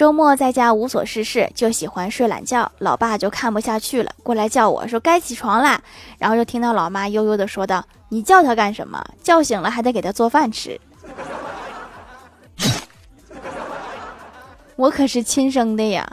[0.00, 5.78] 周末在家无所事事就喜欢睡懒觉老爸就看不下去了过来叫我说该起床啦。
[6.18, 9.04] 然后就听到老妈悠悠的说道你叫他干什么？
[9.22, 10.80] 叫醒了还得给他做饭吃。
[14.76, 16.10] 我可是亲生的呀。